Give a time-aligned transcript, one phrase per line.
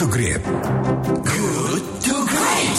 [0.00, 0.40] to Great.
[1.28, 2.78] Good to Great.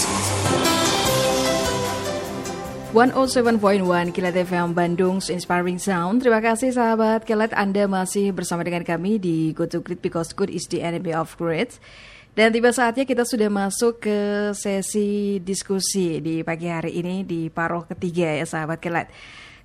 [2.98, 6.26] 107.1 Kilat FM Bandung Inspiring Sound.
[6.26, 10.50] Terima kasih sahabat Kilat Anda masih bersama dengan kami di Go to Great because good
[10.50, 11.78] is the enemy of great.
[12.34, 17.86] Dan tiba saatnya kita sudah masuk ke sesi diskusi di pagi hari ini di paruh
[17.86, 19.14] ketiga ya sahabat Kilat.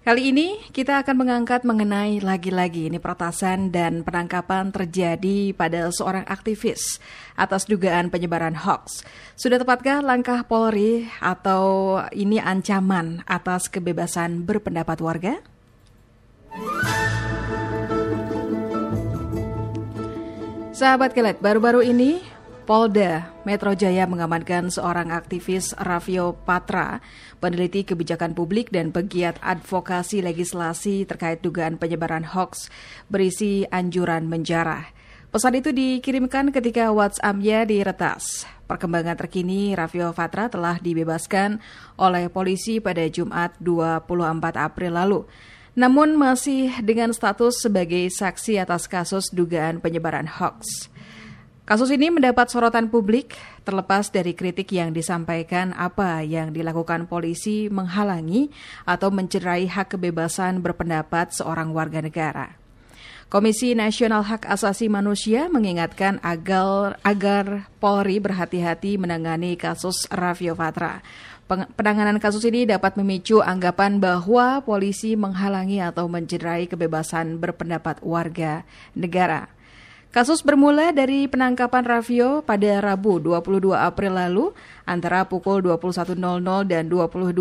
[0.07, 7.03] Kali ini kita akan mengangkat mengenai lagi-lagi ini peretasan dan penangkapan terjadi pada seorang aktivis
[7.35, 9.03] atas dugaan penyebaran hoax.
[9.35, 15.43] Sudah tepatkah langkah Polri atau ini ancaman atas kebebasan berpendapat warga?
[20.71, 22.23] Sahabat Kelet, baru-baru ini
[22.67, 26.99] Polda Metro Jaya mengamankan seorang aktivis Raffio Patra,
[27.39, 32.67] peneliti kebijakan publik dan pegiat advokasi legislasi terkait dugaan penyebaran hoax
[33.07, 34.83] berisi anjuran menjarah.
[35.31, 38.51] Pesan itu dikirimkan ketika WhatsApp-nya diretas.
[38.67, 41.63] Perkembangan terkini, Raffio Patra telah dibebaskan
[42.03, 44.11] oleh polisi pada Jumat 24
[44.59, 45.21] April lalu.
[45.79, 50.91] Namun masih dengan status sebagai saksi atas kasus dugaan penyebaran hoax.
[51.67, 53.35] Kasus ini mendapat sorotan publik
[53.67, 58.55] terlepas dari kritik yang disampaikan apa yang dilakukan polisi menghalangi
[58.87, 62.55] atau mencederai hak kebebasan berpendapat seorang warga negara.
[63.27, 71.03] Komisi Nasional Hak Asasi Manusia mengingatkan agar, agar Polri berhati-hati menangani kasus Raffio Fatra.
[71.51, 78.63] Penanganan kasus ini dapat memicu anggapan bahwa polisi menghalangi atau mencederai kebebasan berpendapat warga
[78.95, 79.56] negara.
[80.17, 84.57] Kasus bermula dari penangkapan Raffio pada Rabu 22 April lalu
[84.89, 86.17] antara pukul 21.00
[86.65, 87.37] dan 22.00.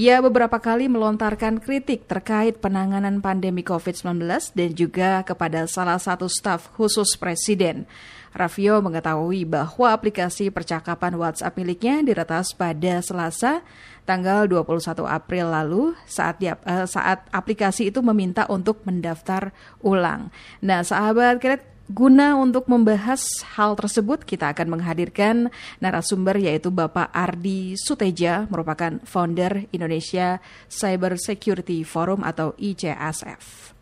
[0.00, 4.16] Ia beberapa kali melontarkan kritik terkait penanganan pandemi COVID-19
[4.56, 7.84] dan juga kepada salah satu staf khusus Presiden.
[8.32, 13.60] Raffio mengetahui bahwa aplikasi percakapan WhatsApp miliknya diretas pada Selasa
[14.04, 19.50] tanggal 21 April lalu saat dia, uh, saat aplikasi itu meminta untuk mendaftar
[19.80, 20.28] ulang.
[20.60, 25.52] Nah, sahabat kredit Guna untuk membahas hal tersebut, kita akan menghadirkan
[25.84, 30.40] narasumber yaitu Bapak Ardi Suteja, merupakan founder Indonesia
[30.72, 33.76] Cyber Security Forum atau ICSF.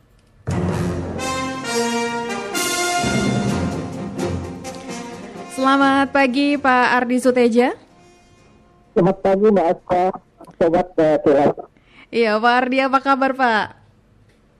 [5.54, 7.91] Selamat pagi Pak Ardi Suteja.
[8.92, 10.04] Selamat pagi Mbak Aska,
[10.60, 11.48] sobat uh,
[12.12, 13.66] Iya Pak Ardi, apa kabar Pak?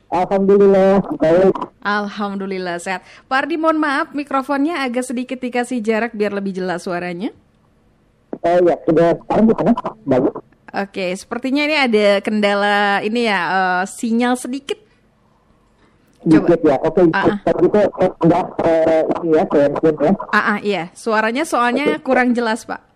[0.08, 1.52] Alhamdulillah, baik.
[1.84, 3.04] Alhamdulillah sehat.
[3.28, 7.28] Pak Ardi, mohon maaf mikrofonnya agak sedikit dikasih jarak biar lebih jelas suaranya.
[8.40, 9.72] Oh ya, sudah sekarang gimana?
[10.08, 10.34] Bagus.
[10.72, 14.80] Oke, sepertinya ini ada kendala ini ya, uh, sinyal sedikit.
[16.24, 16.56] Coba.
[16.56, 17.02] ya, oke.
[17.04, 17.36] -uh.
[17.68, 17.80] Itu
[18.24, 20.12] enggak uh, ini ya, ya.
[20.32, 20.82] Ah, -uh, iya.
[20.96, 22.00] Suaranya soalnya okay.
[22.00, 22.91] kurang jelas, Pak.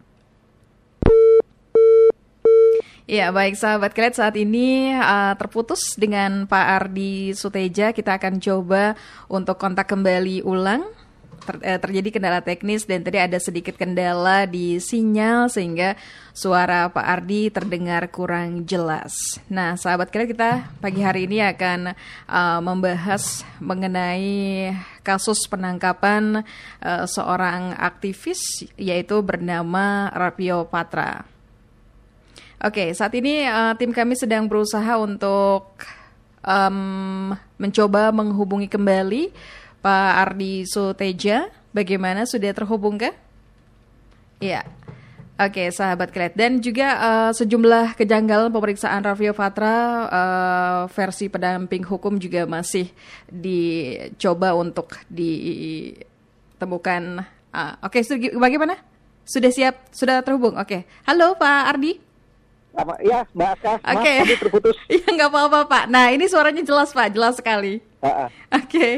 [3.06, 7.94] Ya baik sahabat kalian saat ini uh, terputus dengan Pak Ardi Suteja.
[7.94, 8.99] Kita akan coba
[9.31, 10.83] untuk kontak kembali ulang.
[11.47, 15.95] Ter, uh, terjadi kendala teknis dan tadi ada sedikit kendala di sinyal sehingga
[16.34, 19.39] suara Pak Ardi terdengar kurang jelas.
[19.47, 20.50] Nah sahabat kalian kita
[20.83, 21.95] pagi hari ini akan
[22.27, 24.75] uh, membahas mengenai
[25.06, 26.43] kasus penangkapan
[26.83, 31.35] uh, seorang aktivis yaitu bernama Rapio Patra.
[32.56, 35.77] Oke, saat ini uh, tim kami sedang berusaha untuk
[36.41, 39.28] um, mencoba menghubungi kembali
[39.84, 41.53] Pak Ardi Suteja.
[41.77, 43.12] Bagaimana sudah terhubung kah?
[44.41, 44.65] Iya.
[45.37, 46.33] Oke, sahabat Klet.
[46.33, 52.89] Dan juga uh, sejumlah kejanggalan pemeriksaan Raffio Fatra uh, versi pendamping hukum juga masih
[53.28, 56.00] dicoba untuk ditemukan.
[57.53, 58.00] Uh, Oke,
[58.41, 58.81] bagaimana?
[59.28, 59.93] Sudah siap?
[59.93, 60.56] Sudah terhubung?
[60.56, 60.89] Oke.
[61.05, 62.06] Halo Pak Ardi.
[62.76, 63.72] Apa, ya, Mbak Aska.
[63.81, 64.12] Oke.
[64.22, 64.37] Okay.
[64.37, 64.76] terputus.
[64.92, 65.84] Iya, nggak apa-apa, Pak.
[65.88, 67.09] Nah, ini suaranya jelas, Pak.
[67.16, 67.81] Jelas sekali.
[68.04, 68.31] Oke.
[68.53, 68.92] Okay.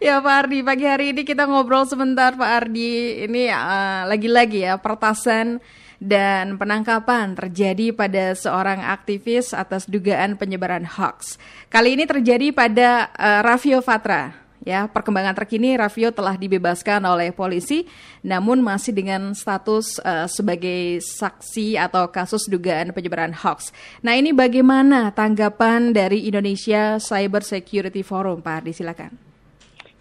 [0.00, 0.64] Ya, Pak Ardi.
[0.64, 3.24] Pagi hari ini kita ngobrol sebentar, Pak Ardi.
[3.28, 5.60] Ini uh, lagi-lagi ya, pertasan
[6.00, 11.36] dan penangkapan terjadi pada seorang aktivis atas dugaan penyebaran hoax.
[11.68, 14.39] Kali ini terjadi pada uh, Raffio Fatra.
[14.60, 17.88] Ya, perkembangan terkini Raffio telah dibebaskan oleh polisi
[18.20, 23.72] namun masih dengan status uh, sebagai saksi atau kasus dugaan penyebaran hoax.
[24.04, 29.16] Nah, ini bagaimana tanggapan dari Indonesia Cyber Security Forum, Pak Ardi, silakan.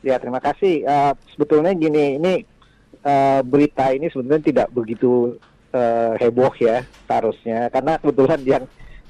[0.03, 0.83] Ya, terima kasih.
[0.83, 2.44] Uh, sebetulnya gini, ini
[3.07, 5.39] uh, berita ini sebetulnya tidak begitu
[5.71, 8.63] uh, heboh ya seharusnya karena kebetulan yang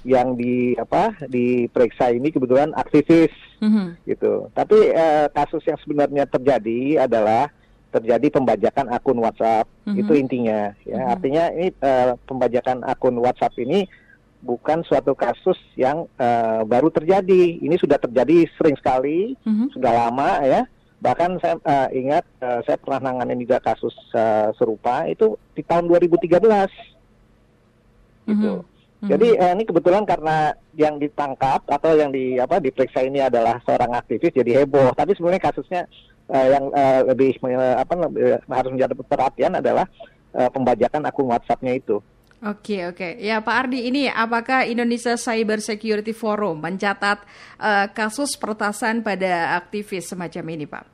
[0.08, 3.88] yang di apa diperiksa ini kebetulan aktivis mm-hmm.
[4.08, 4.48] gitu.
[4.56, 7.52] Tapi eh, kasus yang sebenarnya terjadi adalah
[7.90, 9.66] terjadi pembajakan akun WhatsApp.
[9.90, 9.98] Mhm.
[9.98, 10.62] Itu intinya.
[10.86, 11.10] Ya, Mhm.
[11.10, 13.90] artinya ini eh, pembajakan akun WhatsApp ini
[14.40, 17.60] bukan suatu kasus yang eh, baru terjadi.
[17.60, 19.74] Ini sudah terjadi sering sekali, Mhm.
[19.74, 20.62] sudah lama ya.
[21.02, 25.90] Bahkan saya eh, ingat eh, saya pernah nanganin juga kasus eh, serupa itu di tahun
[25.90, 26.70] 2013
[28.30, 28.62] gitu.
[29.00, 29.10] Mhm.
[29.16, 33.96] Jadi eh, ini kebetulan karena yang ditangkap atau yang di apa diperiksa ini adalah seorang
[33.96, 34.92] aktivis jadi heboh.
[34.92, 35.82] Tapi sebenarnya kasusnya
[36.28, 39.88] eh, yang eh, lebih eh, apa lebih- harus menjadi perhatian adalah
[40.36, 42.04] eh, pembajakan akun WhatsApp-nya itu.
[42.40, 47.24] Oke oke ya Pak Ardi ini apakah Indonesia Cyber Security Forum mencatat
[47.56, 50.86] eh, kasus peretasan pada aktivis semacam ini Pak?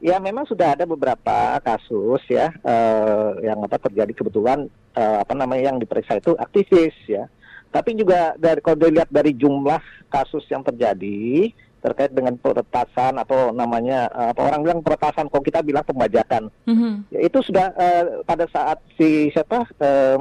[0.00, 5.70] Ya memang sudah ada beberapa kasus ya eh, yang apa terjadi kebetulan eh, apa namanya
[5.70, 7.26] yang diperiksa itu aktivis ya.
[7.70, 9.78] Tapi juga dari kalau dilihat dari jumlah
[10.10, 11.50] kasus yang terjadi
[11.80, 17.08] terkait dengan peretasan atau namanya eh, apa orang bilang peretasan kalau kita bilang pembajakan Mhm.
[17.08, 20.18] ya itu sudah eh, pada saat si siapa eh,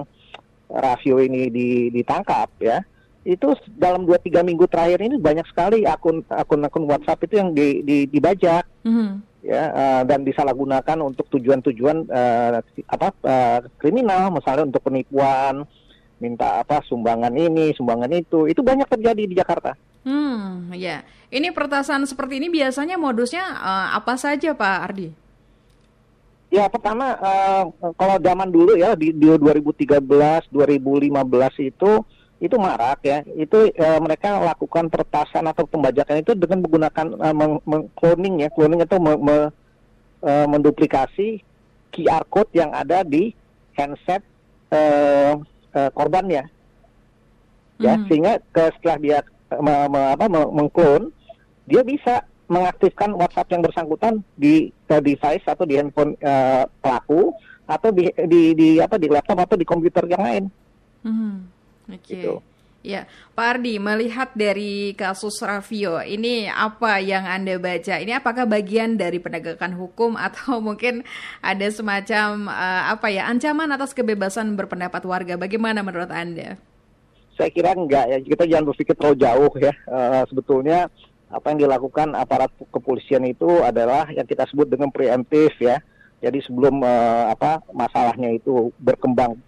[0.70, 2.80] Rafio ini di- ditangkap ya
[3.28, 7.84] itu dalam 2-3 minggu terakhir ini banyak sekali akun akun akun WhatsApp itu yang di,
[7.84, 9.10] di, dibajak Mhm.
[9.44, 15.68] ya eh, dan disalahgunakan untuk tujuan-tujuan eh, apa eh, kriminal misalnya untuk penipuan
[16.20, 21.04] minta apa sumbangan ini sumbangan itu itu banyak terjadi di Jakarta Hmm, ya.
[21.28, 25.10] Ini peretasan seperti ini biasanya modusnya eh, apa saja Pak Ardi?
[26.50, 27.64] ya pertama eh,
[27.94, 30.02] kalau zaman dulu ya di, di 2013
[30.50, 30.50] 2015
[31.62, 31.92] itu
[32.40, 37.64] itu marak ya itu eh, mereka lakukan peretasan atau pembajakan itu dengan menggunakan eh, meng-
[37.68, 39.52] meng- cloning ya cloning itu me- me-
[40.24, 41.44] eh, menduplikasi
[41.92, 43.36] QR code yang ada di
[43.76, 44.24] handset
[44.72, 45.36] eh,
[45.76, 46.48] eh, korbannya
[47.80, 48.04] ya Mhm.
[48.08, 49.20] sehingga ke setelah dia
[49.60, 51.12] me, me- apa me- mengklon
[51.68, 57.36] dia bisa mengaktifkan WhatsApp yang bersangkutan di eh, device atau di handphone eh, pelaku
[57.68, 60.46] atau di, di di apa di laptop atau di komputer yang lain
[61.04, 61.59] Mhm.
[61.90, 62.16] Oke.
[62.16, 62.34] Gitu.
[62.80, 68.00] Ya, Pak Ardi, melihat dari kasus Raffio, ini apa yang Anda baca?
[68.00, 71.04] Ini apakah bagian dari penegakan hukum atau mungkin
[71.44, 75.36] ada semacam eh, apa ya ancaman atas kebebasan berpendapat warga?
[75.36, 76.56] Bagaimana menurut Anda?
[77.40, 80.92] saya kira enggak ya kita jangan berpikir terlalu jauh ya Eh, sebetulnya
[81.32, 85.80] apa yang dilakukan aparat kepolisian itu adalah yang kita sebut dengan preemptif ya
[86.20, 89.40] jadi sebelum eh, apa masalahnya itu berkembang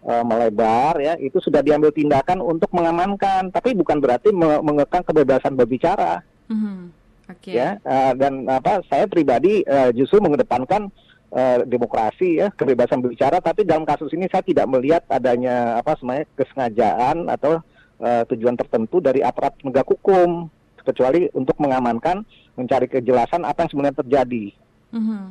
[0.00, 5.52] eh, melebar ya itu sudah diambil tindakan untuk mengamankan tapi bukan berarti me- mengekang kebebasan
[5.52, 6.90] berbicara Mhm.
[7.28, 7.50] Oke.
[7.52, 10.88] ya Eh, dan apa saya pribadi eh, justru mengedepankan
[11.30, 16.26] eh, demokrasi ya kebebasan berbicara tapi dalam kasus ini saya tidak melihat adanya apa sebenarnya
[16.34, 17.60] kesengajaan atau
[17.98, 20.48] eh, tujuan tertentu dari aparat penegak hukum
[20.80, 22.24] kecuali untuk mengamankan
[22.56, 24.44] mencari kejelasan apa yang sebenarnya terjadi
[24.90, 25.22] Mhm.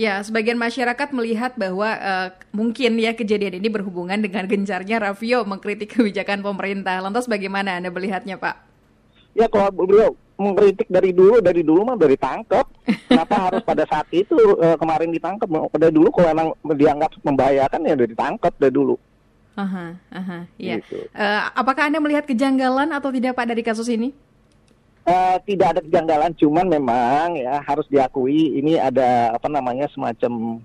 [0.00, 5.92] Ya, sebagian masyarakat melihat bahwa eh, mungkin ya kejadian ini berhubungan dengan gencarnya Raffio mengkritik
[5.92, 7.04] kebijakan pemerintah.
[7.04, 8.70] Lantas bagaimana Anda melihatnya, Pak?
[9.34, 10.10] ya kalau beliau
[10.40, 12.64] mengkritik dari dulu dari dulu mah dari tangkap
[13.10, 17.94] kenapa harus pada saat itu eh, kemarin ditangkap dari dulu kalau emang dianggap membahayakan ya
[17.94, 18.96] dari ditangkap dari dulu
[19.58, 20.78] Aha, aha, ya.
[20.80, 21.10] Gitu.
[21.10, 24.14] Eh, apakah Anda melihat kejanggalan atau tidak Pak dari kasus ini?
[25.00, 30.60] Eh, tidak ada kejanggalan, cuman memang ya harus diakui ini ada apa namanya semacam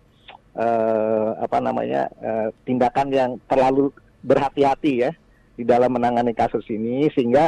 [0.60, 3.96] eh, apa namanya eh, tindakan yang terlalu
[4.28, 5.12] berhati-hati ya
[5.56, 7.48] di dalam menangani kasus ini sehingga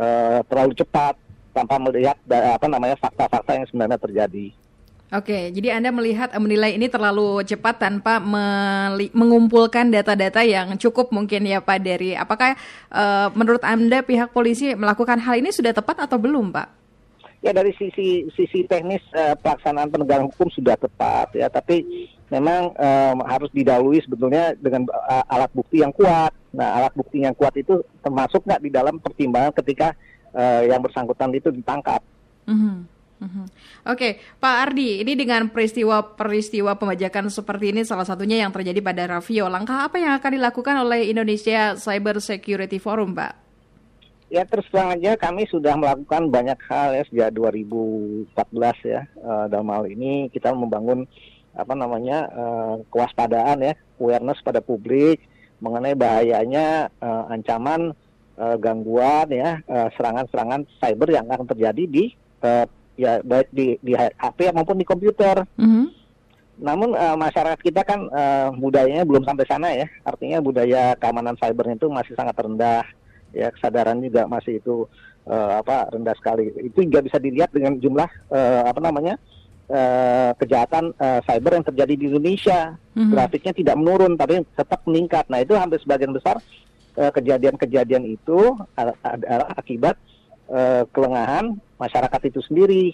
[0.00, 1.20] eh, terlalu cepat
[1.52, 4.56] tanpa melihat apa namanya fakta-fakta yang sebenarnya terjadi.
[5.12, 8.16] Oke, jadi Anda melihat eh, menilai ini terlalu cepat tanpa
[9.12, 12.56] mengumpulkan data-data yang cukup mungkin ya Pak dari apakah
[12.88, 16.68] eh, menurut Anda pihak polisi melakukan hal ini sudah tepat atau belum Pak?
[17.44, 23.12] Ya dari sisi sisi teknis eh, pelaksanaan penegakan hukum sudah tepat ya, tapi memang eh,
[23.28, 26.32] harus didahului sebetulnya dengan eh, alat bukti yang kuat.
[26.56, 29.92] Nah alat bukti yang kuat itu termasuk nggak di dalam pertimbangan ketika
[30.32, 32.00] eh, yang bersangkutan itu ditangkap.
[32.48, 33.44] Mhm, mhm.
[33.86, 39.46] Oke, Pak Ardi, ini dengan peristiwa-peristiwa pembajakan seperti ini salah satunya yang terjadi pada Raffio.
[39.46, 43.42] Langkah apa yang akan dilakukan oleh Indonesia Cyber Security Forum, Pak?
[44.32, 48.32] Ya terus terang aja kami sudah melakukan banyak hal ya sejak 2014
[48.88, 51.04] ya Eh, dalam hal ini kita membangun
[51.52, 55.20] apa namanya eh, kewaspadaan ya awareness pada publik
[55.60, 57.92] mengenai bahayanya eh, ancaman
[58.40, 62.04] eh, gangguan ya serangan-serangan cyber yang akan terjadi di
[62.40, 62.64] eh,
[63.02, 65.42] ya baik di di HP maupun di komputer.
[65.58, 65.84] Mhm.
[66.62, 69.90] Namun eh, masyarakat kita kan eh, budayanya belum sampai sana ya.
[70.06, 72.86] Artinya budaya keamanan cybernya itu masih sangat rendah.
[73.34, 74.86] Ya kesadaran juga masih itu
[75.26, 76.54] eh, apa rendah sekali.
[76.62, 79.18] Itu juga bisa dilihat dengan jumlah eh, apa namanya
[79.66, 82.78] eh, kejahatan eh, cyber yang terjadi di Indonesia.
[82.94, 83.10] Mhm.
[83.10, 85.26] Grafiknya tidak menurun, tapi tetap meningkat.
[85.26, 86.38] Nah itu hampir sebagian besar
[86.92, 89.96] kejadian-kejadian itu a- adalah akibat
[90.50, 92.86] eh, kelengahan masyarakat itu sendiri.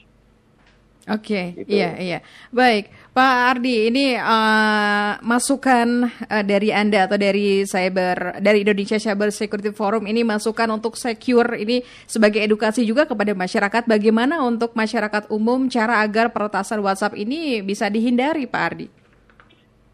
[1.08, 1.72] Oke, Gitu.
[1.72, 2.18] iya iya.
[2.52, 9.32] Baik, Pak Ardi, ini eh, masukan eh, dari Anda atau dari cyber dari Indonesia Cyber
[9.32, 15.32] Security Forum ini masukan untuk secure ini sebagai edukasi juga kepada masyarakat bagaimana untuk masyarakat
[15.32, 18.86] umum cara agar peretasan WhatsApp ini bisa dihindari, Pak Ardi.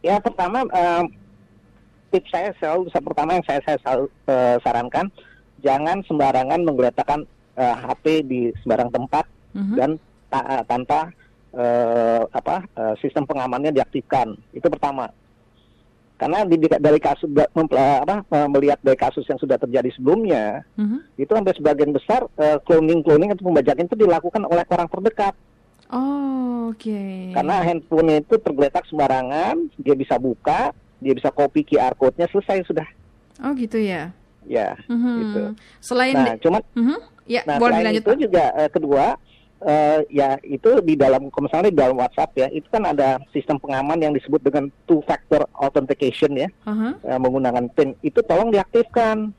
[0.03, 1.05] Ya pertama eh,
[2.11, 5.07] tips saya selalu pertama yang saya, saya selalu eh, sarankan
[5.63, 7.23] jangan sembarangan menggeletakkan
[7.55, 9.75] eh, HP di sembarang tempat Mhm.
[9.75, 9.91] dan
[10.29, 11.11] ta- tanpa
[11.55, 15.07] eh, apa eh, sistem pengamannya diaktifkan itu pertama
[16.15, 20.99] karena di, dari kasus apa, eh, melihat dari kasus yang sudah terjadi sebelumnya Mhm.
[21.15, 25.35] itu hampir sebagian besar eh, cloning cloning atau pembajakan itu dilakukan oleh orang terdekat
[25.95, 27.01] Oh, oke.
[27.31, 32.89] karena handphone itu tergeletak sembarangan dia bisa buka dia bisa copy QR code-nya selesai sudah
[33.43, 34.11] Oh, gitu ya.
[34.43, 35.15] ya Mhm.
[35.23, 35.43] gitu
[35.79, 36.99] Selain nah cuman Mhm.
[37.25, 38.21] Ya, Nah, boleh selain dilanjut, itu Pak.
[38.21, 39.05] juga eh, kedua
[39.61, 43.97] eh, ya itu di dalam misalnya di dalam WhatsApp ya itu kan ada sistem pengaman
[43.99, 46.93] yang disebut dengan two factor authentication ya Aha.
[46.99, 49.33] eh, menggunakan PIN itu tolong diaktifkan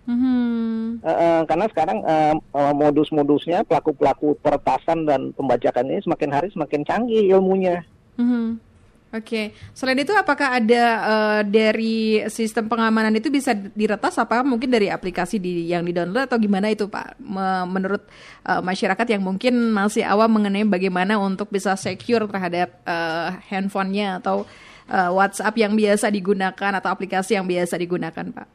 [0.00, 1.00] Mhm.
[1.00, 6.82] Eh, eh, karena sekarang eh, eh, modus-modusnya pelaku-pelaku peretasan dan pembajakan ini semakin hari semakin
[6.82, 7.84] canggih ilmunya.
[8.16, 8.58] Mhm.
[9.10, 14.14] Oke, selain itu apakah ada eh, dari sistem pengamanan itu bisa diretas?
[14.14, 17.18] Apakah mungkin dari aplikasi di, yang di-download atau gimana itu Pak?
[17.18, 18.06] Me- menurut
[18.46, 24.46] eh, masyarakat yang mungkin masih awam mengenai bagaimana untuk bisa secure terhadap eh, handphonenya atau
[24.86, 28.46] eh, WhatsApp yang biasa digunakan atau aplikasi yang biasa digunakan Pak?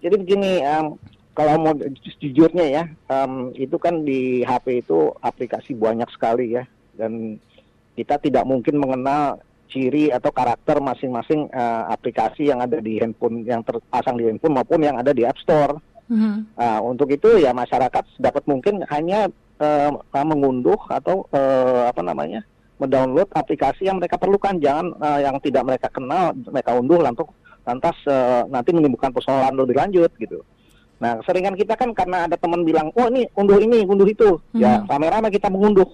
[0.00, 0.96] Jadi begini, em,
[1.36, 6.64] kalau mau ju- jujurnya ya, em, itu kan di HP itu aplikasi banyak sekali ya,
[6.96, 7.36] dan
[7.92, 9.36] kita tidak mungkin mengenal
[9.70, 14.82] ciri atau karakter masing-masing eh, aplikasi yang ada di handphone yang terpasang di handphone maupun
[14.82, 15.78] yang ada di App Store.
[16.10, 16.58] Mhm.
[16.58, 19.30] Nah, untuk itu ya masyarakat dapat mungkin hanya
[19.62, 19.90] eh,
[20.26, 22.42] mengunduh atau eh, apa namanya
[22.82, 27.30] mendownload aplikasi yang mereka perlukan, jangan eh, yang tidak mereka kenal mereka unduh lantas
[27.62, 30.42] lantas eh, nanti menimbulkan persoalan lebih lanjut gitu.
[31.00, 34.84] Nah, seringan kita kan karena ada teman bilang, oh ini unduh ini, unduh itu, ya
[34.84, 34.88] Mhm.
[34.90, 35.88] rame-rame kita mengunduh.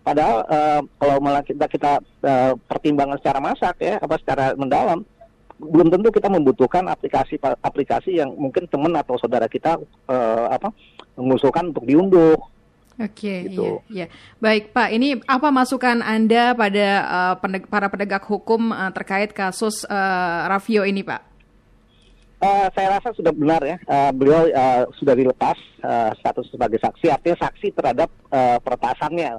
[0.00, 1.92] Padahal eh, kalau malah kita kita
[2.24, 5.04] eh, pertimbangan secara masak ya, apa secara mendalam,
[5.60, 9.76] belum tentu kita membutuhkan aplikasi aplikasi yang mungkin teman atau saudara kita
[10.08, 10.72] eh, apa
[11.20, 12.36] mengusulkan untuk diunduh.
[13.00, 13.80] Oke, Gitu.
[13.88, 14.06] iya, iya.
[14.36, 14.92] Baik, Pak.
[14.92, 20.84] Ini apa masukan Anda pada eh, pendeg- para penegak hukum eh, terkait kasus eh, Raffio
[20.84, 21.28] ini, Pak?
[22.40, 27.12] Eh, saya rasa sudah benar ya, Eh, beliau eh, sudah dilepas eh, status sebagai saksi,
[27.12, 29.30] artinya saksi terhadap eh, peretasannya,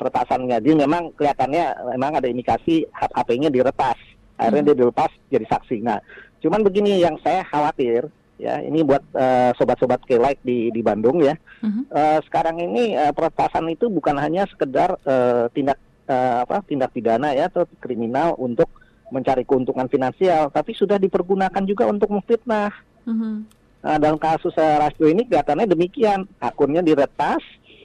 [0.00, 0.56] peretasannya.
[0.64, 4.00] Jadi memang kelihatannya memang ada indikasi HP-nya diretas,
[4.40, 5.84] akhirnya dia dilepas jadi saksi.
[5.84, 6.00] Nah,
[6.40, 8.08] cuman begini yang saya khawatir
[8.40, 11.36] ya, ini buat eh, sobat-sobat K-Like di di Bandung ya.
[11.60, 11.92] Mhm.
[11.92, 15.76] Eh, sekarang ini eh, peretasan itu bukan hanya sekedar eh, tindak
[16.08, 18.72] eh, apa tindak pidana ya atau kriminal untuk
[19.12, 22.72] mencari keuntungan finansial, tapi sudah dipergunakan juga untuk memfitnah.
[23.04, 23.32] Mhm.
[23.80, 27.42] Nah, dalam kasus eh, Rasio ini kelihatannya demikian, akunnya diretas,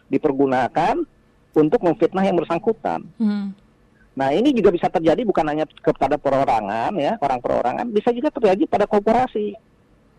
[0.08, 1.15] dipergunakan
[1.56, 3.08] untuk memfitnah yang bersangkutan.
[3.18, 3.56] Mhm.
[4.16, 8.64] Nah, ini juga bisa terjadi bukan hanya kepada perorangan ya, orang perorangan, bisa juga terjadi
[8.68, 9.56] pada korporasi.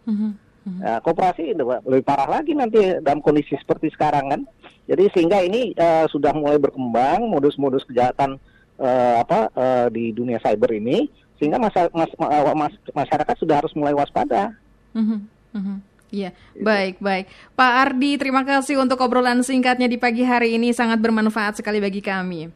[0.04, 0.30] Mhm.
[0.66, 0.80] Mhm.
[0.82, 4.40] Nah, koperasi lebih parah lagi nanti dalam kondisi seperti sekarang kan.
[4.84, 8.36] Jadi sehingga ini eh, sudah mulai berkembang modus-modus kejahatan
[8.76, 11.08] eh, apa eh, di dunia cyber ini
[11.40, 14.52] sehingga masa, mas- ma- mas- masyarakat sudah harus mulai waspada.
[14.92, 15.24] Mhm.
[15.56, 15.76] Mhm.
[16.08, 16.62] Iya, Gitu.
[16.62, 17.26] baik, baik.
[17.52, 20.70] Pak Ardi, terima kasih untuk obrolan singkatnya di pagi hari ini.
[20.70, 22.48] Sangat bermanfaat sekali bagi kami.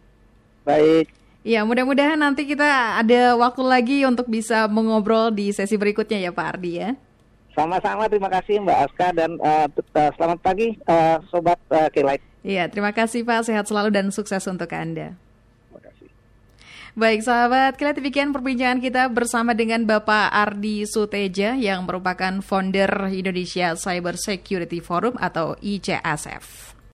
[0.62, 6.30] Baik, Ya, mudah-mudahan nanti kita ada waktu lagi untuk bisa mengobrol di sesi berikutnya ya
[6.36, 6.92] Pak Ardi ya.
[7.50, 9.66] sama-sama terima kasih Mbak Aska dan eh,
[10.20, 12.20] selamat pagi eh, sobat uh, K-Light.
[12.44, 13.48] Iya, terima kasih Pak.
[13.48, 15.16] Sehat selalu dan sukses untuk Anda.
[16.98, 23.78] Baik sahabat, kira demikian perbincangan kita bersama dengan Bapak Ardi Suteja yang merupakan founder Indonesia
[23.78, 26.79] Cyber Security Forum atau ICSF.